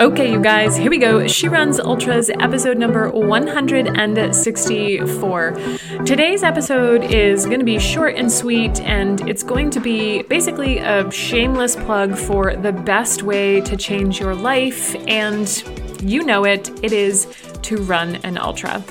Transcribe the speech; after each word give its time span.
Okay, 0.00 0.32
you 0.32 0.40
guys, 0.40 0.76
here 0.78 0.88
we 0.88 0.96
go. 0.96 1.26
She 1.26 1.46
Runs 1.46 1.78
Ultras, 1.78 2.30
episode 2.40 2.78
number 2.78 3.10
164. 3.10 5.52
Today's 6.06 6.42
episode 6.42 7.04
is 7.04 7.44
going 7.44 7.58
to 7.58 7.66
be 7.66 7.78
short 7.78 8.16
and 8.16 8.32
sweet, 8.32 8.80
and 8.80 9.20
it's 9.28 9.42
going 9.42 9.68
to 9.68 9.78
be 9.78 10.22
basically 10.22 10.78
a 10.78 11.10
shameless 11.10 11.76
plug 11.76 12.16
for 12.16 12.56
the 12.56 12.72
best 12.72 13.24
way 13.24 13.60
to 13.60 13.76
change 13.76 14.18
your 14.18 14.34
life. 14.34 14.96
And 15.06 15.62
you 16.02 16.24
know 16.24 16.46
it, 16.46 16.70
it 16.82 16.92
is 16.92 17.26
to 17.60 17.76
run 17.82 18.16
an 18.24 18.38
ultra. 18.38 18.82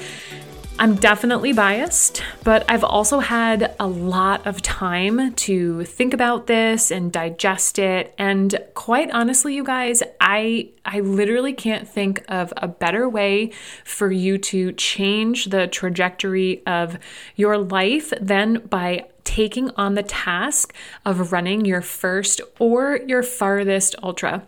I'm 0.81 0.95
definitely 0.95 1.51
biased, 1.51 2.23
but 2.45 2.63
I've 2.69 2.85
also 2.85 3.19
had 3.19 3.75
a 3.81 3.85
lot 3.85 4.47
of 4.47 4.61
time 4.61 5.33
to 5.33 5.83
think 5.83 6.13
about 6.13 6.47
this 6.47 6.89
and 6.89 7.11
digest 7.11 7.79
it. 7.79 8.15
And 8.17 8.57
quite 8.75 9.11
honestly, 9.11 9.55
you 9.55 9.65
guys, 9.65 10.01
I 10.21 10.69
I 10.85 11.01
literally 11.01 11.51
can't 11.51 11.85
think 11.85 12.23
of 12.29 12.53
a 12.55 12.69
better 12.69 13.09
way 13.09 13.51
for 13.83 14.09
you 14.09 14.37
to 14.37 14.71
change 14.71 15.47
the 15.47 15.67
trajectory 15.67 16.65
of 16.65 16.97
your 17.35 17.57
life 17.57 18.13
than 18.21 18.65
by 18.69 19.09
taking 19.25 19.71
on 19.71 19.95
the 19.95 20.03
task 20.03 20.73
of 21.05 21.33
running 21.33 21.65
your 21.65 21.81
first 21.81 22.39
or 22.57 23.01
your 23.05 23.21
farthest 23.21 23.97
ultra. 24.01 24.43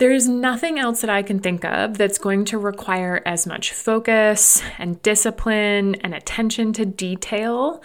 There 0.00 0.12
is 0.12 0.26
nothing 0.30 0.78
else 0.78 1.02
that 1.02 1.10
I 1.10 1.22
can 1.22 1.40
think 1.40 1.62
of 1.62 1.98
that's 1.98 2.16
going 2.16 2.46
to 2.46 2.56
require 2.56 3.20
as 3.26 3.46
much 3.46 3.74
focus 3.74 4.62
and 4.78 5.00
discipline 5.02 5.96
and 5.96 6.14
attention 6.14 6.72
to 6.72 6.86
detail 6.86 7.82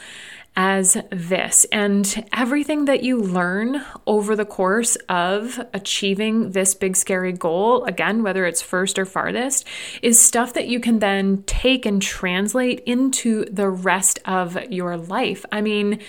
as 0.56 0.96
this. 1.12 1.66
And 1.74 2.26
everything 2.32 2.86
that 2.86 3.04
you 3.04 3.20
learn 3.20 3.84
over 4.08 4.34
the 4.38 4.46
course 4.46 4.96
of 5.10 5.60
achieving 5.74 6.52
this 6.52 6.74
big, 6.74 6.96
scary 6.96 7.34
goal, 7.34 7.84
again, 7.84 8.24
whether 8.24 8.46
it's 8.46 8.62
first 8.62 8.98
or 8.98 9.04
farthest, 9.04 9.68
is 10.02 10.18
stuff 10.18 10.54
that 10.54 10.70
you 10.70 10.80
can 10.80 11.00
then 11.00 11.44
take 11.48 11.86
and 11.86 12.02
translate 12.02 12.80
into 12.86 13.44
the 13.52 13.68
rest 13.70 14.20
of 14.24 14.58
your 14.72 14.96
life. 14.96 15.46
I 15.52 15.60
mean, 15.60 16.00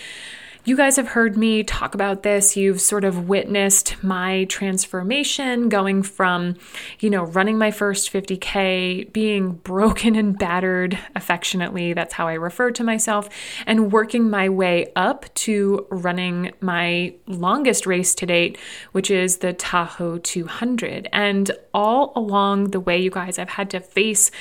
you 0.66 0.76
guys 0.76 0.96
have 0.96 1.06
heard 1.06 1.36
me 1.36 1.62
talk 1.62 1.94
about 1.94 2.24
this. 2.24 2.56
You've 2.56 2.80
sort 2.80 3.04
of 3.04 3.28
witnessed 3.28 4.02
my 4.02 4.46
transformation 4.46 5.68
going 5.68 6.02
from, 6.02 6.56
you 6.98 7.08
know, 7.08 7.22
running 7.22 7.56
my 7.56 7.70
first 7.70 8.12
50K, 8.12 9.12
being 9.12 9.52
broken 9.52 10.16
and 10.16 10.36
battered 10.36 10.98
affectionately, 11.14 11.92
that's 11.92 12.14
how 12.14 12.26
I 12.26 12.32
refer 12.32 12.72
to 12.72 12.82
myself, 12.82 13.28
and 13.64 13.92
working 13.92 14.28
my 14.28 14.48
way 14.48 14.90
up 14.96 15.32
to 15.34 15.86
running 15.88 16.50
my 16.60 17.14
longest 17.28 17.86
race 17.86 18.12
to 18.16 18.26
date, 18.26 18.58
which 18.90 19.08
is 19.08 19.38
the 19.38 19.52
Tahoe 19.52 20.18
200. 20.18 21.08
And 21.12 21.48
all 21.72 22.12
along 22.16 22.72
the 22.72 22.80
way, 22.80 22.98
you 22.98 23.10
guys, 23.10 23.38
I've 23.38 23.50
had 23.50 23.70
to 23.70 23.78
face 23.78 24.32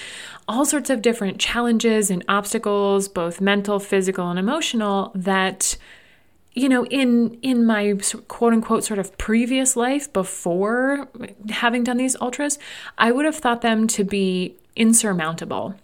all 0.48 0.66
sorts 0.66 0.90
of 0.90 1.04
different 1.04 1.40
challenges 1.40 2.10
and 2.10 2.26
obstacles, 2.28 3.08
both 3.08 3.40
mental, 3.40 3.78
physical, 3.80 4.28
and 4.32 4.40
emotional, 4.40 5.12
that 5.14 5.78
you 6.56 6.68
know 6.68 6.86
in 6.86 7.38
in 7.42 7.66
my 7.66 7.94
quote 8.28 8.54
unquote 8.54 8.84
sort 8.84 8.98
of 8.98 9.16
previous 9.18 9.76
life 9.76 10.12
before 10.12 11.08
having 11.50 11.84
done 11.84 11.98
these 11.98 12.16
ultras 12.22 12.58
i 12.98 13.12
would 13.12 13.26
have 13.26 13.36
thought 13.36 13.62
them 13.62 13.86
to 13.88 14.04
be 14.04 14.56
insurmountable 14.76 15.76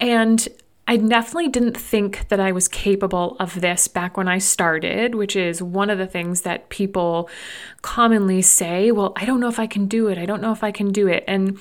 and 0.00 0.48
I 0.86 0.98
definitely 0.98 1.48
didn't 1.48 1.78
think 1.78 2.28
that 2.28 2.40
I 2.40 2.52
was 2.52 2.68
capable 2.68 3.36
of 3.40 3.60
this 3.62 3.88
back 3.88 4.18
when 4.18 4.28
I 4.28 4.36
started, 4.36 5.14
which 5.14 5.34
is 5.34 5.62
one 5.62 5.88
of 5.88 5.96
the 5.96 6.06
things 6.06 6.42
that 6.42 6.68
people 6.68 7.30
commonly 7.80 8.42
say, 8.42 8.90
well, 8.90 9.14
I 9.16 9.24
don't 9.24 9.40
know 9.40 9.48
if 9.48 9.58
I 9.58 9.66
can 9.66 9.86
do 9.86 10.08
it. 10.08 10.18
I 10.18 10.26
don't 10.26 10.42
know 10.42 10.52
if 10.52 10.62
I 10.62 10.72
can 10.72 10.92
do 10.92 11.08
it. 11.08 11.24
And 11.26 11.58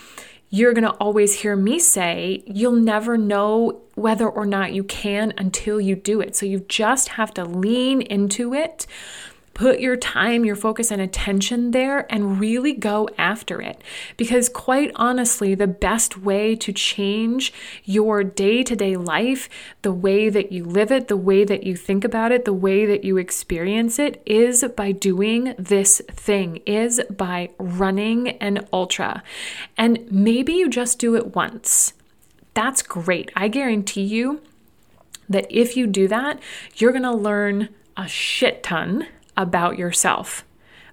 you're 0.54 0.74
going 0.74 0.84
to 0.84 0.92
always 0.92 1.34
hear 1.42 1.56
me 1.56 1.80
say, 1.80 2.44
you'll 2.46 2.74
never 2.74 3.18
know 3.18 3.82
whether 3.96 4.30
or 4.30 4.46
not 4.46 4.72
you 4.72 4.84
can 4.84 5.34
until 5.36 5.82
you 5.82 5.96
do 5.96 6.22
it. 6.22 6.36
So 6.36 6.46
you 6.46 6.60
just 6.70 7.10
have 7.10 7.34
to 7.34 7.44
lean 7.44 8.04
into 8.04 8.54
it 8.54 8.86
Put 9.54 9.80
your 9.80 9.96
time, 9.96 10.46
your 10.46 10.56
focus, 10.56 10.90
and 10.90 11.00
attention 11.00 11.72
there 11.72 12.12
and 12.12 12.40
really 12.40 12.74
go 12.74 13.08
after 13.20 13.62
it. 13.62 13.82
Because, 14.18 14.50
quite 14.50 14.92
honestly, 14.96 15.54
the 15.54 15.68
best 15.68 16.18
way 16.18 16.56
to 16.56 16.74
change 16.74 17.54
your 17.84 18.24
day 18.24 18.64
to 18.64 18.76
day 18.76 18.98
life, 18.98 19.48
the 19.84 19.92
way 19.92 20.30
that 20.30 20.52
you 20.52 20.66
live 20.66 20.92
it, 20.92 21.08
the 21.08 21.18
way 21.18 21.44
that 21.44 21.64
you 21.64 21.76
think 21.76 22.04
about 22.04 22.32
it, 22.32 22.46
the 22.46 22.54
way 22.54 22.88
that 22.88 23.04
you 23.04 23.18
experience 23.18 24.00
it, 24.00 24.24
is 24.26 24.66
by 24.76 24.92
doing 24.92 25.54
this 25.60 26.02
thing, 26.10 26.58
is 26.66 27.00
by 27.12 27.50
running 27.60 28.30
an 28.40 28.68
ultra. 28.74 29.22
And 29.78 30.12
maybe 30.12 30.54
you 30.54 30.68
just 30.68 30.98
do 30.98 31.16
it 31.16 31.36
once. 31.36 31.94
That's 32.56 32.82
great. 32.82 33.32
I 33.36 33.50
guarantee 33.50 34.04
you 34.04 34.42
that 35.30 35.46
if 35.50 35.78
you 35.78 35.86
do 35.86 36.08
that, 36.08 36.40
you're 36.76 36.92
going 36.92 37.04
to 37.04 37.14
learn 37.14 37.70
a 37.96 38.08
shit 38.08 38.64
ton 38.64 39.08
about 39.36 39.78
yourself. 39.78 40.46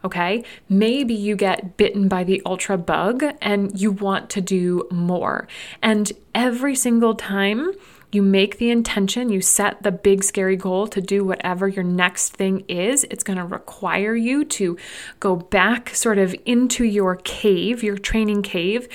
Okay, 0.02 0.44
maybe 0.68 1.12
you 1.12 1.36
get 1.36 1.76
bitten 1.76 2.08
by 2.08 2.24
the 2.24 2.40
ultra 2.46 2.78
bug 2.78 3.22
and 3.42 3.78
you 3.78 3.90
want 3.90 4.30
to 4.30 4.40
do 4.40 4.88
more. 4.90 5.46
And 5.82 6.10
every 6.34 6.74
single 6.74 7.14
time 7.14 7.72
you 8.12 8.22
make 8.22 8.58
the 8.58 8.70
intention, 8.70 9.28
you 9.28 9.40
set 9.40 9.82
the 9.82 9.92
big 9.92 10.24
scary 10.24 10.56
goal 10.56 10.88
to 10.88 11.00
do 11.00 11.24
whatever 11.24 11.68
your 11.68 11.84
next 11.84 12.30
thing 12.30 12.64
is, 12.66 13.04
it's 13.04 13.22
going 13.22 13.38
to 13.38 13.44
require 13.44 14.16
you 14.16 14.44
to 14.44 14.76
go 15.20 15.36
back 15.36 15.94
sort 15.94 16.18
of 16.18 16.34
into 16.44 16.84
your 16.84 17.16
cave, 17.16 17.82
your 17.82 17.96
training 17.96 18.42
cave, 18.42 18.88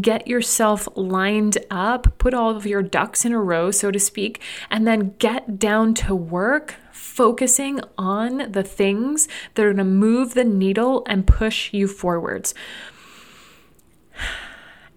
get 0.00 0.26
yourself 0.26 0.88
lined 0.94 1.58
up, 1.70 2.16
put 2.18 2.32
all 2.32 2.56
of 2.56 2.66
your 2.66 2.82
ducks 2.82 3.24
in 3.24 3.32
a 3.32 3.40
row, 3.40 3.70
so 3.70 3.90
to 3.90 3.98
speak, 3.98 4.40
and 4.70 4.86
then 4.86 5.14
get 5.18 5.58
down 5.58 5.92
to 5.92 6.14
work 6.14 6.76
focusing 7.12 7.78
on 7.98 8.50
the 8.52 8.62
things 8.62 9.28
that 9.54 9.64
are 9.64 9.74
going 9.74 9.76
to 9.76 9.84
move 9.84 10.32
the 10.32 10.44
needle 10.44 11.02
and 11.06 11.26
push 11.26 11.72
you 11.72 11.86
forwards. 11.86 12.54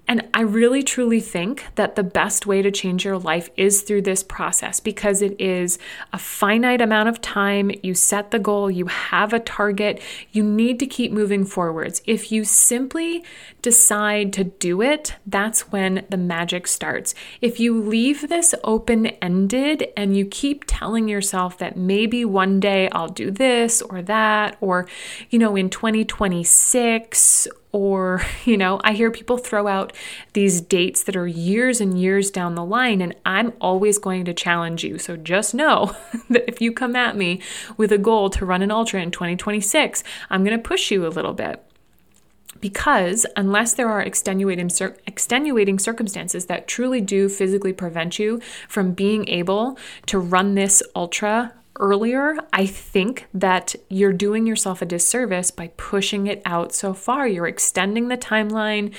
And 0.07 0.27
I 0.33 0.41
really 0.41 0.83
truly 0.83 1.19
think 1.19 1.65
that 1.75 1.95
the 1.95 2.03
best 2.03 2.45
way 2.45 2.61
to 2.61 2.69
change 2.71 3.03
your 3.03 3.17
life 3.17 3.49
is 3.57 3.81
through 3.81 4.03
this 4.03 4.21
process 4.23 4.79
because 4.79 5.21
it 5.21 5.39
is 5.41 5.79
a 6.13 6.19
finite 6.19 6.79
amount 6.79 7.09
of 7.09 7.21
time. 7.21 7.71
You 7.81 7.95
set 7.95 8.29
the 8.29 8.39
goal, 8.39 8.69
you 8.69 8.85
have 8.85 9.33
a 9.33 9.39
target, 9.39 9.99
you 10.31 10.43
need 10.43 10.79
to 10.79 10.85
keep 10.85 11.11
moving 11.11 11.43
forwards. 11.43 12.01
If 12.05 12.31
you 12.31 12.45
simply 12.45 13.23
decide 13.65 14.31
to 14.31 14.43
do 14.43 14.79
it, 14.83 15.15
that's 15.25 15.71
when 15.71 16.05
the 16.11 16.17
magic 16.17 16.67
starts. 16.67 17.15
If 17.41 17.59
you 17.59 17.81
leave 17.81 18.29
this 18.29 18.53
open 18.63 19.07
ended 19.07 19.87
and 19.97 20.15
you 20.15 20.27
keep 20.27 20.65
telling 20.67 21.07
yourself 21.07 21.57
that 21.57 21.75
maybe 21.75 22.23
one 22.23 22.59
day 22.59 22.89
I'll 22.91 23.07
do 23.09 23.31
this 23.31 23.81
or 23.81 24.03
that, 24.03 24.55
or, 24.61 24.87
you 25.31 25.39
know, 25.39 25.55
in 25.55 25.71
2026 25.71 27.47
or, 27.71 28.21
you 28.45 28.55
know, 28.55 28.79
I 28.83 28.93
hear 28.93 29.09
people 29.09 29.39
throw 29.39 29.65
out 29.65 29.93
these 30.33 30.61
dates 30.61 31.03
that 31.05 31.15
are 31.15 31.25
years 31.25 31.81
and 31.81 31.99
years 31.99 32.29
down 32.29 32.53
the 32.53 32.63
line, 32.63 33.01
and 33.01 33.15
I'm 33.25 33.51
always 33.59 33.97
going 33.97 34.25
to 34.25 34.33
challenge 34.35 34.83
you. 34.83 34.99
So 34.99 35.17
just 35.17 35.55
know 35.55 35.97
that 36.29 36.47
if 36.47 36.61
you 36.61 36.71
come 36.71 36.95
at 36.95 37.17
me 37.17 37.41
with 37.77 37.91
a 37.91 37.97
goal 37.97 38.29
to 38.29 38.45
run 38.45 38.61
an 38.61 38.69
ultra 38.69 39.01
in 39.01 39.09
2026, 39.09 40.03
I'm 40.29 40.43
going 40.43 40.55
to 40.55 40.61
push 40.61 40.91
you 40.91 41.07
a 41.07 41.09
little 41.09 41.33
bit 41.33 41.64
because 42.59 43.25
unless 43.35 43.73
there 43.73 43.89
are 43.89 44.01
extenuating 44.01 44.71
extenuating 45.07 45.79
circumstances 45.79 46.45
that 46.45 46.67
truly 46.67 47.01
do 47.01 47.29
physically 47.29 47.73
prevent 47.73 48.19
you 48.19 48.39
from 48.67 48.93
being 48.93 49.27
able 49.27 49.77
to 50.07 50.19
run 50.19 50.55
this 50.55 50.81
ultra 50.95 51.53
earlier, 51.79 52.37
I 52.53 52.65
think 52.65 53.27
that 53.33 53.75
you're 53.89 54.13
doing 54.13 54.47
yourself 54.47 54.81
a 54.81 54.85
disservice 54.85 55.51
by 55.51 55.71
pushing 55.75 56.27
it 56.27 56.41
out 56.45 56.73
so 56.73 56.93
far. 56.93 57.27
You're 57.27 57.47
extending 57.47 58.07
the 58.07 58.17
timeline, 58.17 58.93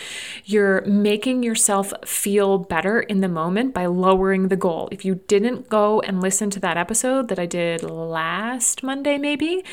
you're 0.45 0.83
making 0.83 1.43
yourself 1.43 1.93
feel 2.05 2.59
better 2.59 3.01
in 3.01 3.21
the 3.21 3.29
moment 3.29 3.73
by 3.73 3.87
lowering 3.87 4.49
the 4.49 4.57
goal. 4.57 4.89
If 4.93 5.05
you 5.05 5.17
didn't 5.27 5.69
go 5.69 6.01
and 6.01 6.21
listen 6.21 6.51
to 6.51 6.61
that 6.61 6.77
episode 6.77 7.29
that 7.29 7.39
I 7.39 7.47
did 7.47 7.83
last 7.83 8.83
Monday, 8.83 9.19
maybe, 9.19 9.65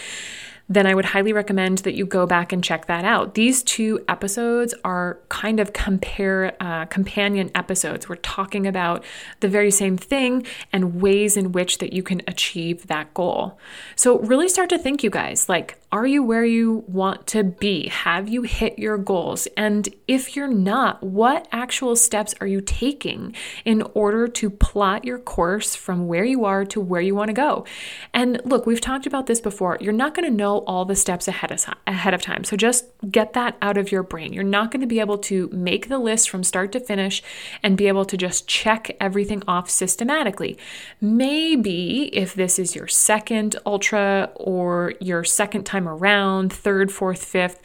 then 0.74 0.86
I 0.88 0.96
would 0.96 1.06
highly 1.06 1.34
recommend 1.34 1.80
that 1.80 1.94
you 1.94 2.06
go 2.06 2.26
back 2.26 2.52
and 2.54 2.64
check 2.64 2.88
that 2.88 3.06
out. 3.06 3.36
These 3.36 3.64
two 3.64 4.04
episodes 4.08 4.74
are 4.84 5.20
kind 5.30 5.60
of 5.60 5.74
compare 5.74 6.56
uh, 6.60 6.86
companion 6.86 7.52
episodes. 7.56 8.10
We're 8.10 8.16
talking 8.16 8.66
about 8.68 9.04
the 9.40 9.48
very 9.48 9.72
same 9.72 9.98
thing 9.98 10.46
and 10.72 11.02
ways 11.02 11.38
in 11.38 11.52
which 11.52 11.78
that 11.80 11.94
you 11.94 12.04
can 12.04 12.22
achieve 12.28 12.88
that 12.88 13.14
goal. 13.14 13.60
So 13.96 14.20
really 14.20 14.50
start 14.50 14.70
to 14.70 14.78
think, 14.78 15.04
you 15.04 15.10
guys, 15.10 15.50
like, 15.50 15.78
Are 15.94 16.08
you 16.08 16.24
where 16.24 16.44
you 16.44 16.84
want 16.88 17.28
to 17.28 17.44
be? 17.44 17.88
Have 17.88 18.28
you 18.28 18.42
hit 18.42 18.80
your 18.80 18.98
goals? 18.98 19.48
And 19.56 19.88
if 20.08 20.36
you're 20.36 20.48
not, 20.48 21.04
what 21.04 21.48
actual 21.52 21.96
steps 21.96 22.34
are 22.42 22.48
you 22.48 22.62
taking 22.62 23.36
in 23.64 23.84
order 23.94 24.28
to 24.28 24.50
plot 24.50 25.06
your 25.06 25.20
course 25.20 25.76
from 25.76 26.08
where 26.08 26.26
you 26.26 26.46
are 26.46 26.66
to 26.66 26.82
where 26.82 27.00
you 27.00 27.14
want 27.14 27.28
to 27.28 27.34
go? 27.34 27.68
And 28.12 28.42
look, 28.44 28.66
we've 28.66 28.82
talked 28.82 29.06
about 29.06 29.28
this 29.28 29.40
before. 29.40 29.78
You're 29.80 29.94
not 29.94 30.16
going 30.16 30.28
to 30.28 30.36
know 30.36 30.64
all 30.66 30.84
the 30.84 30.96
steps 30.96 31.28
ahead 31.28 31.52
of, 31.52 31.64
ahead 31.86 32.16
of 32.16 32.24
time. 32.24 32.44
So 32.44 32.58
just 32.58 32.86
get 33.12 33.34
that 33.34 33.56
out 33.62 33.78
of 33.78 33.92
your 33.92 34.02
brain. 34.02 34.34
You're 34.34 34.44
not 34.44 34.72
going 34.72 34.82
to 34.82 34.88
be 34.88 35.00
able 35.00 35.20
to 35.20 35.48
make 35.50 35.90
the 35.90 36.00
list 36.00 36.28
from 36.28 36.44
start 36.44 36.72
to 36.72 36.80
finish 36.80 37.22
and 37.62 37.78
be 37.78 37.88
able 37.88 38.06
to 38.06 38.18
just 38.18 38.48
check 38.48 38.98
everything 39.00 39.44
off 39.48 39.70
systematically. 39.70 40.58
Maybe 41.00 42.06
if 42.16 42.34
this 42.34 42.58
is 42.58 42.76
your 42.76 42.88
second 42.88 43.58
ultra 43.64 44.32
or 44.34 44.96
your 45.00 45.24
second 45.24 45.66
time 45.66 45.83
time 45.84 45.94
around, 45.94 46.52
third, 46.52 46.92
fourth, 46.92 47.24
fifth, 47.24 47.62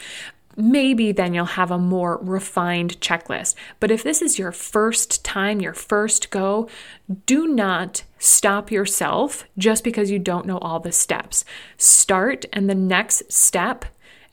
maybe 0.56 1.12
then 1.12 1.35
you'll 1.35 1.44
have 1.44 1.70
a 1.70 1.79
more 1.79 2.19
refined 2.20 3.00
checklist. 3.00 3.55
But 3.79 3.91
if 3.91 4.03
this 4.03 4.20
is 4.20 4.38
your 4.38 4.50
first 4.50 5.25
time, 5.25 5.61
your 5.61 5.75
first 5.75 6.31
go, 6.31 6.69
do 7.26 7.47
not 7.47 8.03
stop 8.19 8.73
yourself 8.73 9.44
just 9.56 9.85
because 9.85 10.11
you 10.11 10.19
don't 10.19 10.47
know 10.47 10.59
all 10.59 10.81
the 10.81 10.93
steps. 10.93 11.44
Start, 11.76 12.44
and 12.53 12.69
the 12.69 12.75
next 12.75 13.32
step 13.32 13.85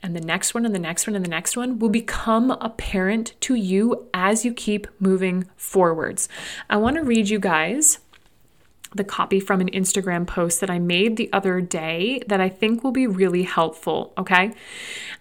and 0.02 0.14
the 0.14 0.20
next 0.20 0.52
one 0.52 0.66
and 0.66 0.74
the 0.74 0.80
next 0.80 1.06
one 1.06 1.16
and 1.16 1.24
the 1.24 1.30
next 1.30 1.56
one 1.56 1.78
will 1.78 1.88
become 1.88 2.50
apparent 2.50 3.34
to 3.40 3.54
you 3.54 4.08
as 4.12 4.44
you 4.44 4.52
keep 4.52 4.86
moving 5.00 5.46
forwards. 5.56 6.28
I 6.68 6.76
want 6.76 6.96
to 6.96 7.02
read 7.02 7.28
you 7.28 7.38
guys 7.38 8.00
the 8.96 9.04
copy 9.04 9.40
from 9.40 9.60
an 9.60 9.70
Instagram 9.70 10.26
post 10.26 10.60
that 10.60 10.70
I 10.70 10.78
made 10.78 11.16
the 11.16 11.30
other 11.32 11.60
day 11.60 12.22
that 12.26 12.40
I 12.40 12.48
think 12.48 12.82
will 12.82 12.92
be 12.92 13.06
really 13.06 13.42
helpful. 13.42 14.12
Okay. 14.18 14.52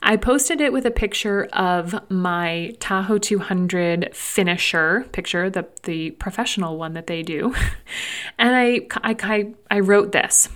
I 0.01 0.18
posted 0.18 0.62
it 0.62 0.74
with 0.74 0.86
a 0.86 0.92
picture 0.92 1.45
of 1.54 1.95
my 2.10 2.75
Tahoe 2.80 3.18
200 3.18 4.16
finisher 4.16 5.06
picture, 5.12 5.50
the, 5.50 5.68
the 5.83 6.12
professional 6.12 6.77
one 6.77 6.94
that 6.94 7.07
they 7.07 7.24
do. 7.24 7.56
and 8.38 8.56
I, 8.56 8.88
I, 9.04 9.54
I 9.69 9.80
wrote 9.80 10.12
this. 10.12 10.50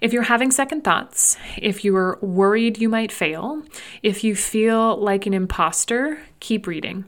If 0.00 0.12
you're 0.12 0.22
having 0.22 0.50
second 0.50 0.84
thoughts, 0.84 1.36
if 1.56 1.84
you 1.84 1.96
are 1.96 2.18
worried 2.22 2.78
you 2.78 2.88
might 2.88 3.10
fail, 3.10 3.62
if 4.02 4.22
you 4.22 4.36
feel 4.36 4.96
like 4.96 5.26
an 5.26 5.34
imposter, 5.34 6.20
keep 6.40 6.66
reading. 6.66 7.04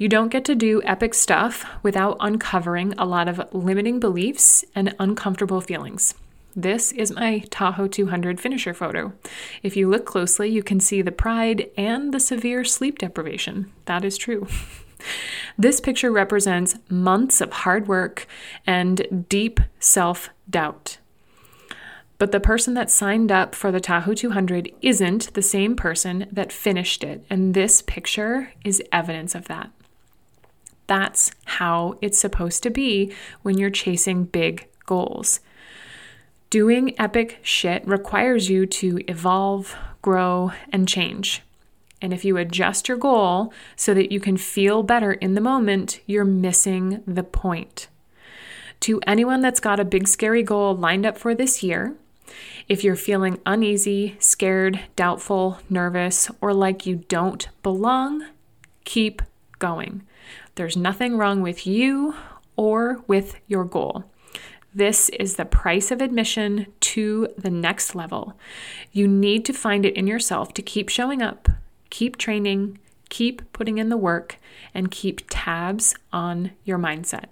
You 0.00 0.08
don't 0.08 0.28
get 0.28 0.44
to 0.44 0.54
do 0.54 0.80
epic 0.84 1.12
stuff 1.12 1.66
without 1.82 2.18
uncovering 2.20 2.94
a 2.96 3.04
lot 3.04 3.26
of 3.26 3.52
limiting 3.52 3.98
beliefs 3.98 4.64
and 4.72 4.94
uncomfortable 5.00 5.60
feelings. 5.60 6.14
This 6.54 6.92
is 6.92 7.10
my 7.10 7.40
Tahoe 7.50 7.88
200 7.88 8.40
finisher 8.40 8.72
photo. 8.72 9.12
If 9.60 9.76
you 9.76 9.90
look 9.90 10.06
closely, 10.06 10.50
you 10.50 10.62
can 10.62 10.78
see 10.78 11.02
the 11.02 11.10
pride 11.10 11.70
and 11.76 12.14
the 12.14 12.20
severe 12.20 12.64
sleep 12.64 12.98
deprivation. 12.98 13.72
That 13.86 14.04
is 14.04 14.16
true. 14.16 14.46
This 15.56 15.80
picture 15.80 16.10
represents 16.10 16.76
months 16.88 17.40
of 17.40 17.52
hard 17.52 17.86
work 17.86 18.26
and 18.66 19.26
deep 19.28 19.60
self 19.78 20.30
doubt. 20.50 20.98
But 22.18 22.32
the 22.32 22.40
person 22.40 22.74
that 22.74 22.90
signed 22.90 23.30
up 23.30 23.54
for 23.54 23.70
the 23.70 23.78
Tahoe 23.78 24.14
200 24.14 24.72
isn't 24.82 25.34
the 25.34 25.42
same 25.42 25.76
person 25.76 26.26
that 26.32 26.52
finished 26.52 27.04
it, 27.04 27.24
and 27.30 27.54
this 27.54 27.80
picture 27.82 28.52
is 28.64 28.82
evidence 28.90 29.36
of 29.36 29.46
that. 29.46 29.70
That's 30.88 31.30
how 31.44 31.96
it's 32.00 32.18
supposed 32.18 32.64
to 32.64 32.70
be 32.70 33.12
when 33.42 33.56
you're 33.56 33.70
chasing 33.70 34.24
big 34.24 34.66
goals. 34.84 35.38
Doing 36.50 36.98
epic 36.98 37.38
shit 37.42 37.86
requires 37.86 38.48
you 38.48 38.66
to 38.66 38.98
evolve, 39.06 39.76
grow, 40.02 40.52
and 40.72 40.88
change. 40.88 41.42
And 42.00 42.12
if 42.12 42.24
you 42.24 42.36
adjust 42.36 42.88
your 42.88 42.96
goal 42.96 43.52
so 43.76 43.92
that 43.92 44.10
you 44.10 44.18
can 44.18 44.36
feel 44.36 44.82
better 44.82 45.12
in 45.12 45.34
the 45.34 45.40
moment, 45.40 46.00
you're 46.06 46.24
missing 46.24 47.02
the 47.06 47.22
point. 47.22 47.88
To 48.80 49.00
anyone 49.06 49.42
that's 49.42 49.60
got 49.60 49.80
a 49.80 49.84
big, 49.84 50.08
scary 50.08 50.42
goal 50.42 50.74
lined 50.74 51.04
up 51.04 51.18
for 51.18 51.34
this 51.34 51.62
year, 51.62 51.94
if 52.68 52.82
you're 52.82 52.96
feeling 52.96 53.40
uneasy, 53.44 54.16
scared, 54.20 54.80
doubtful, 54.96 55.58
nervous, 55.68 56.30
or 56.40 56.54
like 56.54 56.86
you 56.86 57.04
don't 57.08 57.48
belong, 57.62 58.24
keep 58.84 59.20
going. 59.58 60.02
There's 60.58 60.76
nothing 60.76 61.16
wrong 61.16 61.40
with 61.40 61.68
you 61.68 62.16
or 62.56 62.98
with 63.06 63.36
your 63.46 63.64
goal. 63.64 64.10
This 64.74 65.08
is 65.10 65.36
the 65.36 65.44
price 65.44 65.92
of 65.92 66.00
admission 66.00 66.66
to 66.80 67.28
the 67.38 67.48
next 67.48 67.94
level. 67.94 68.36
You 68.90 69.06
need 69.06 69.44
to 69.44 69.52
find 69.52 69.86
it 69.86 69.94
in 69.94 70.08
yourself 70.08 70.52
to 70.54 70.62
keep 70.62 70.88
showing 70.88 71.22
up, 71.22 71.48
keep 71.90 72.16
training, 72.16 72.80
keep 73.08 73.52
putting 73.52 73.78
in 73.78 73.88
the 73.88 73.96
work, 73.96 74.38
and 74.74 74.90
keep 74.90 75.20
tabs 75.30 75.94
on 76.12 76.50
your 76.64 76.76
mindset. 76.76 77.26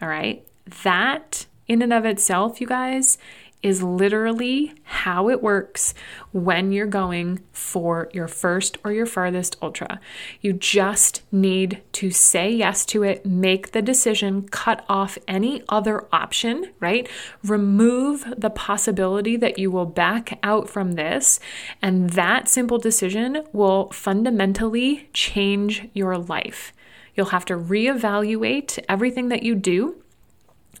All 0.00 0.08
right? 0.08 0.48
That, 0.84 1.44
in 1.66 1.82
and 1.82 1.92
of 1.92 2.06
itself, 2.06 2.58
you 2.58 2.66
guys, 2.66 3.18
is 3.62 3.82
literally 3.82 4.72
how 4.84 5.28
it 5.28 5.42
works 5.42 5.92
when 6.30 6.70
you're 6.70 6.86
going 6.86 7.40
for 7.52 8.08
your 8.12 8.28
first 8.28 8.78
or 8.84 8.92
your 8.92 9.06
farthest 9.06 9.56
ultra. 9.60 10.00
You 10.40 10.52
just 10.52 11.22
need 11.32 11.82
to 11.92 12.10
say 12.10 12.50
yes 12.50 12.86
to 12.86 13.02
it, 13.02 13.26
make 13.26 13.72
the 13.72 13.82
decision, 13.82 14.48
cut 14.48 14.84
off 14.88 15.18
any 15.26 15.62
other 15.68 16.06
option, 16.12 16.72
right? 16.78 17.08
Remove 17.42 18.32
the 18.36 18.50
possibility 18.50 19.36
that 19.36 19.58
you 19.58 19.70
will 19.72 19.86
back 19.86 20.38
out 20.42 20.68
from 20.68 20.92
this. 20.92 21.40
And 21.82 22.10
that 22.10 22.48
simple 22.48 22.78
decision 22.78 23.42
will 23.52 23.90
fundamentally 23.90 25.08
change 25.12 25.88
your 25.94 26.16
life. 26.16 26.72
You'll 27.16 27.26
have 27.26 27.44
to 27.46 27.56
reevaluate 27.56 28.78
everything 28.88 29.28
that 29.30 29.42
you 29.42 29.56
do 29.56 29.96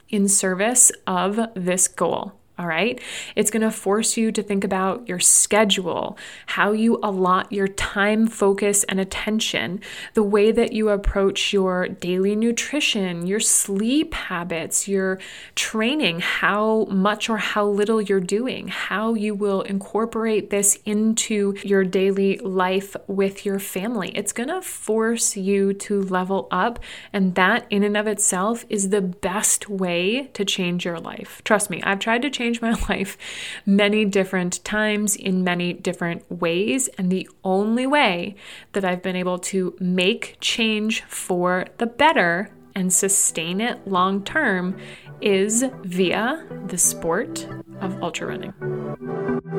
in 0.08 0.28
service 0.28 0.92
of 1.06 1.40
this 1.54 1.88
goal. 1.88 2.37
All 2.58 2.66
right. 2.66 3.00
It's 3.36 3.52
going 3.52 3.62
to 3.62 3.70
force 3.70 4.16
you 4.16 4.32
to 4.32 4.42
think 4.42 4.64
about 4.64 5.08
your 5.08 5.20
schedule, 5.20 6.18
how 6.46 6.72
you 6.72 6.98
allot 7.04 7.52
your 7.52 7.68
time, 7.68 8.26
focus, 8.26 8.82
and 8.84 8.98
attention, 8.98 9.80
the 10.14 10.24
way 10.24 10.50
that 10.50 10.72
you 10.72 10.88
approach 10.88 11.52
your 11.52 11.86
daily 11.86 12.34
nutrition, 12.34 13.28
your 13.28 13.38
sleep 13.38 14.12
habits, 14.12 14.88
your 14.88 15.20
training, 15.54 16.18
how 16.18 16.86
much 16.86 17.30
or 17.30 17.36
how 17.36 17.64
little 17.64 18.02
you're 18.02 18.18
doing, 18.18 18.66
how 18.66 19.14
you 19.14 19.36
will 19.36 19.60
incorporate 19.62 20.50
this 20.50 20.80
into 20.84 21.54
your 21.62 21.84
daily 21.84 22.38
life 22.38 22.96
with 23.06 23.46
your 23.46 23.60
family. 23.60 24.10
It's 24.16 24.32
going 24.32 24.48
to 24.48 24.62
force 24.62 25.36
you 25.36 25.74
to 25.74 26.02
level 26.02 26.48
up. 26.50 26.80
And 27.12 27.36
that, 27.36 27.66
in 27.70 27.84
and 27.84 27.96
of 27.96 28.08
itself, 28.08 28.64
is 28.68 28.88
the 28.88 29.00
best 29.00 29.68
way 29.68 30.28
to 30.34 30.44
change 30.44 30.84
your 30.84 30.98
life. 30.98 31.40
Trust 31.44 31.70
me, 31.70 31.80
I've 31.84 32.00
tried 32.00 32.22
to 32.22 32.30
change 32.30 32.47
changed 32.48 32.62
my 32.62 32.72
life 32.94 33.18
many 33.66 34.04
different 34.04 34.64
times 34.64 35.16
in 35.16 35.44
many 35.44 35.72
different 35.72 36.30
ways. 36.30 36.88
And 36.98 37.10
the 37.10 37.28
only 37.44 37.86
way 37.86 38.36
that 38.72 38.84
I've 38.84 39.02
been 39.02 39.16
able 39.16 39.38
to 39.38 39.76
make 39.80 40.38
change 40.40 41.02
for 41.02 41.66
the 41.78 41.86
better 41.86 42.50
and 42.74 42.92
sustain 42.92 43.60
it 43.60 43.86
long 43.86 44.22
term 44.24 44.76
is 45.20 45.64
via 45.82 46.46
the 46.66 46.78
sport 46.78 47.46
of 47.80 48.00
ultra 48.02 48.28
running. 48.28 49.57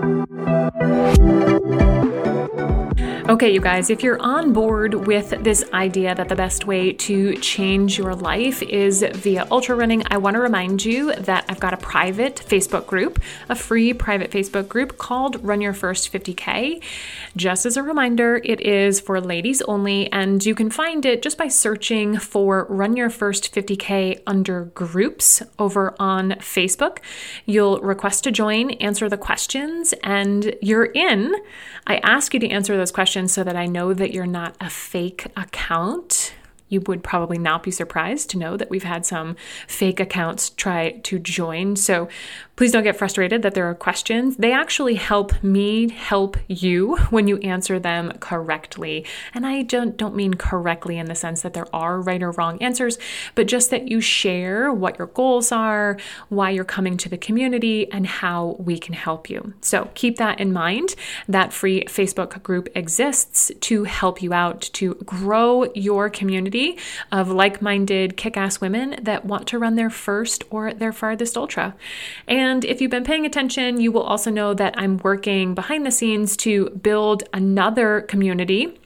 Okay, 3.29 3.53
you 3.53 3.62
guys, 3.62 3.91
if 3.91 4.01
you're 4.01 4.19
on 4.19 4.53
board 4.53 5.05
with 5.05 5.29
this 5.43 5.63
idea 5.71 6.15
that 6.15 6.29
the 6.29 6.36
best 6.36 6.65
way 6.65 6.93
to 6.93 7.36
change 7.36 7.95
your 7.95 8.15
life 8.15 8.63
is 8.63 9.05
via 9.13 9.45
ultra 9.51 9.75
running, 9.75 10.01
I 10.07 10.17
want 10.17 10.33
to 10.33 10.39
remind 10.39 10.83
you 10.83 11.13
that 11.13 11.45
I've 11.48 11.59
got 11.59 11.75
a 11.75 11.77
private 11.77 12.38
Facebook 12.38 12.88
group, 12.88 13.19
a 13.48 13.53
free 13.53 13.93
private 13.93 14.31
Facebook 14.31 14.67
group 14.67 14.98
called 14.98 15.43
Run 15.45 15.62
Your 15.62 15.74
First 15.74 16.12
50K. 16.12 16.81
Just 17.36 17.67
as 17.67 17.77
a 17.77 17.83
reminder, 17.83 18.41
it 18.43 18.62
is 18.62 19.00
for 19.00 19.21
ladies 19.21 19.62
only, 19.62 20.12
and 20.12 20.43
you 20.43 20.55
can 20.55 20.71
find 20.71 21.05
it 21.05 21.21
just 21.21 21.38
by 21.38 21.50
searching 21.50 22.17
for 22.17 22.65
Run 22.67 22.98
Your 22.98 23.12
First 23.12 23.53
50K 23.53 24.24
under 24.25 24.65
groups 24.74 25.43
over 25.59 25.93
on 26.00 26.31
Facebook. 26.39 26.98
You'll 27.45 27.79
request 27.81 28.24
to 28.24 28.31
join, 28.31 28.71
answer 28.71 29.07
the 29.07 29.17
questions, 29.17 29.93
and 30.03 30.55
you're 30.63 30.86
in. 30.86 31.36
I 31.86 31.98
ask 31.98 32.33
you 32.33 32.39
to 32.39 32.50
answer 32.50 32.75
those 32.75 32.91
questions 32.91 33.19
so 33.28 33.44
that 33.44 33.56
I 33.56 33.66
know 33.66 33.94
that 33.94 34.12
you're 34.14 34.26
not 34.26 34.56
a 34.62 34.70
fake 34.70 35.28
account 35.36 36.34
you 36.70 36.82
would 36.82 37.04
probably 37.04 37.38
not 37.38 37.64
be 37.64 37.72
surprised 37.72 38.30
to 38.30 38.38
know 38.38 38.56
that 38.56 38.70
we've 38.70 38.84
had 38.84 39.06
some 39.06 39.36
fake 39.68 40.00
accounts 40.00 40.52
try 40.52 40.92
to 40.92 41.20
join. 41.20 41.76
So 41.76 42.08
please 42.60 42.74
don't 42.74 42.84
get 42.84 42.98
frustrated 42.98 43.42
that 43.42 43.54
there 43.54 43.70
are 43.70 43.74
questions. 43.74 44.36
They 44.36 44.51
actually 44.51 44.96
help 44.96 45.42
me 45.42 45.88
help 45.88 46.36
you 46.50 46.98
when 47.10 47.25
you 47.25 47.38
answer 47.38 47.80
them 47.80 48.12
correctly. 48.20 49.06
And 49.34 49.48
I 49.48 49.62
don't, 49.62 49.96
don't 49.96 50.13
mean 50.13 50.34
correctly 50.34 50.98
in 50.98 51.06
the 51.06 51.16
sense 51.16 51.42
that 51.44 51.54
there 51.54 51.74
are 51.74 52.01
right 52.01 52.22
or 52.22 52.32
wrong 52.32 52.62
answers, 52.62 52.98
but 53.34 53.48
just 53.48 53.70
that 53.70 53.88
you 53.88 54.01
share 54.01 54.74
what 54.74 54.98
your 54.98 55.08
goals 55.08 55.54
are, 55.54 55.98
why 56.28 56.50
you're 56.50 56.66
coming 56.66 56.98
to 56.98 57.08
the 57.08 57.18
community, 57.18 57.89
and 57.94 58.06
how 58.06 58.58
we 58.60 58.78
can 58.78 58.94
help 58.94 59.30
you. 59.30 59.54
So 59.62 59.89
keep 59.94 60.18
that 60.18 60.42
in 60.42 60.51
mind. 60.51 60.96
That 61.30 61.54
free 61.54 61.86
Facebook 61.86 62.44
group 62.44 62.68
exists 62.75 63.54
to 63.62 63.86
help 63.86 64.22
you 64.22 64.34
out 64.34 64.60
to 64.74 64.96
grow 65.06 65.72
your 65.75 66.10
community 66.10 66.78
of 67.10 67.30
like 67.30 67.62
minded, 67.62 68.18
kick 68.18 68.36
ass 68.36 68.60
women 68.60 69.00
that 69.01 69.24
want 69.24 69.48
to 69.48 69.60
run 69.60 69.75
their 69.75 69.89
first 69.89 70.44
or 70.50 70.74
their 70.74 70.92
farthest 70.92 71.38
ultra. 71.38 71.74
And 72.50 72.65
if 72.65 72.82
you've 72.82 72.89
been 72.89 73.03
paying 73.03 73.27
attention, 73.27 73.79
you 73.79 73.91
will 73.91 74.01
also 74.01 74.32
know 74.32 74.56
that 74.56 74.74
I'm 74.75 74.98
working 74.98 75.53
behind 75.53 75.86
the 75.86 75.91
scenes 75.91 76.36
to 76.38 76.72
build 76.72 77.22
another 77.32 78.01
community 78.01 78.79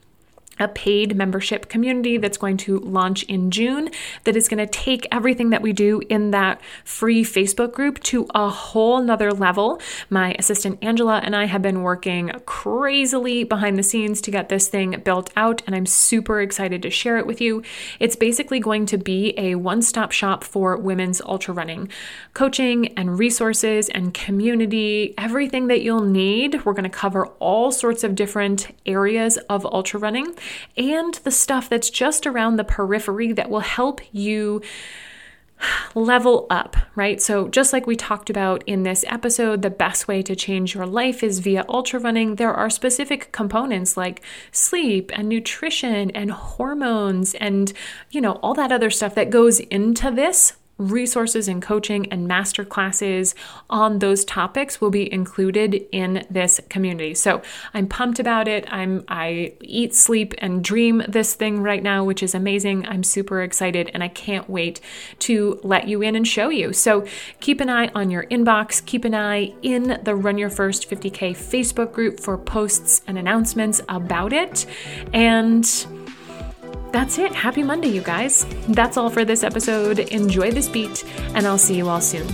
a 0.58 0.68
paid 0.68 1.16
membership 1.16 1.68
community 1.68 2.16
that's 2.16 2.38
going 2.38 2.56
to 2.58 2.78
launch 2.80 3.22
in 3.24 3.50
June 3.50 3.90
that 4.24 4.36
is 4.36 4.48
going 4.48 4.58
to 4.58 4.66
take 4.66 5.06
everything 5.10 5.50
that 5.50 5.62
we 5.62 5.72
do 5.72 6.00
in 6.08 6.30
that 6.30 6.60
free 6.84 7.24
Facebook 7.24 7.72
group 7.72 8.00
to 8.04 8.26
a 8.34 8.48
whole 8.48 9.00
nother 9.02 9.32
level. 9.32 9.80
My 10.10 10.34
assistant 10.38 10.78
Angela 10.82 11.18
and 11.18 11.34
I 11.34 11.46
have 11.46 11.62
been 11.62 11.82
working 11.82 12.30
crazily 12.46 13.44
behind 13.44 13.78
the 13.78 13.82
scenes 13.82 14.20
to 14.22 14.30
get 14.30 14.48
this 14.48 14.68
thing 14.68 15.00
built 15.04 15.30
out, 15.36 15.62
and 15.66 15.74
I'm 15.74 15.86
super 15.86 16.40
excited 16.40 16.82
to 16.82 16.90
share 16.90 17.18
it 17.18 17.26
with 17.26 17.40
you. 17.40 17.62
It's 18.00 18.16
basically 18.16 18.60
going 18.60 18.86
to 18.86 18.98
be 18.98 19.34
a 19.38 19.54
one 19.56 19.82
stop 19.82 20.12
shop 20.12 20.44
for 20.44 20.76
women's 20.76 21.20
ultra 21.22 21.54
running 21.54 21.88
coaching 22.32 22.88
and 22.98 23.18
resources 23.18 23.88
and 23.88 24.12
community, 24.14 25.14
everything 25.18 25.68
that 25.68 25.82
you'll 25.82 26.04
need. 26.04 26.64
We're 26.64 26.72
going 26.72 26.84
to 26.84 26.90
cover 26.90 27.26
all 27.38 27.72
sorts 27.72 28.04
of 28.04 28.14
different 28.14 28.68
areas 28.86 29.36
of 29.48 29.64
ultra 29.66 30.00
running 30.00 30.34
and 30.76 31.14
the 31.24 31.30
stuff 31.30 31.68
that's 31.68 31.90
just 31.90 32.26
around 32.26 32.56
the 32.56 32.64
periphery 32.64 33.32
that 33.32 33.50
will 33.50 33.60
help 33.60 34.00
you 34.12 34.62
level 35.94 36.46
up, 36.50 36.76
right? 36.94 37.20
So, 37.20 37.48
just 37.48 37.72
like 37.72 37.86
we 37.86 37.96
talked 37.96 38.30
about 38.30 38.62
in 38.66 38.82
this 38.82 39.04
episode, 39.08 39.62
the 39.62 39.70
best 39.70 40.08
way 40.08 40.22
to 40.22 40.36
change 40.36 40.74
your 40.74 40.86
life 40.86 41.22
is 41.22 41.38
via 41.38 41.64
ultra 41.68 42.00
running. 42.00 42.36
There 42.36 42.52
are 42.52 42.70
specific 42.70 43.32
components 43.32 43.96
like 43.96 44.22
sleep 44.52 45.10
and 45.14 45.28
nutrition 45.28 46.10
and 46.10 46.30
hormones 46.30 47.34
and, 47.34 47.72
you 48.10 48.20
know, 48.20 48.32
all 48.34 48.54
that 48.54 48.72
other 48.72 48.90
stuff 48.90 49.14
that 49.14 49.30
goes 49.30 49.60
into 49.60 50.10
this 50.10 50.54
resources 50.78 51.46
and 51.48 51.62
coaching 51.62 52.10
and 52.12 52.26
master 52.26 52.64
classes 52.64 53.34
on 53.70 54.00
those 54.00 54.24
topics 54.24 54.80
will 54.80 54.90
be 54.90 55.12
included 55.12 55.86
in 55.92 56.26
this 56.28 56.60
community. 56.68 57.14
So 57.14 57.42
I'm 57.72 57.86
pumped 57.86 58.18
about 58.18 58.48
it. 58.48 58.64
I'm 58.72 59.04
I 59.08 59.54
eat, 59.60 59.94
sleep, 59.94 60.34
and 60.38 60.64
dream 60.64 61.02
this 61.08 61.34
thing 61.34 61.60
right 61.60 61.82
now, 61.82 62.04
which 62.04 62.22
is 62.22 62.34
amazing. 62.34 62.86
I'm 62.86 63.04
super 63.04 63.42
excited 63.42 63.90
and 63.94 64.02
I 64.02 64.08
can't 64.08 64.48
wait 64.50 64.80
to 65.20 65.60
let 65.62 65.86
you 65.88 66.02
in 66.02 66.16
and 66.16 66.26
show 66.26 66.48
you. 66.48 66.72
So 66.72 67.06
keep 67.40 67.60
an 67.60 67.70
eye 67.70 67.88
on 67.94 68.10
your 68.10 68.24
inbox, 68.24 68.84
keep 68.84 69.04
an 69.04 69.14
eye 69.14 69.52
in 69.62 70.00
the 70.02 70.14
Run 70.14 70.38
Your 70.38 70.50
First 70.50 70.90
50K 70.90 71.32
Facebook 71.32 71.92
group 71.92 72.18
for 72.18 72.36
posts 72.36 73.02
and 73.06 73.16
announcements 73.18 73.80
about 73.88 74.32
it. 74.32 74.66
And 75.12 75.64
that's 76.94 77.18
it. 77.18 77.34
Happy 77.34 77.64
Monday, 77.64 77.88
you 77.88 78.00
guys. 78.00 78.46
That's 78.68 78.96
all 78.96 79.10
for 79.10 79.24
this 79.24 79.42
episode. 79.42 79.98
Enjoy 79.98 80.52
this 80.52 80.68
beat, 80.68 81.04
and 81.34 81.44
I'll 81.44 81.58
see 81.58 81.76
you 81.76 81.88
all 81.88 82.00
soon. 82.00 82.28